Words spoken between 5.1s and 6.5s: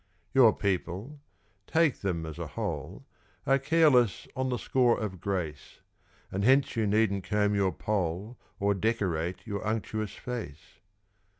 grace; And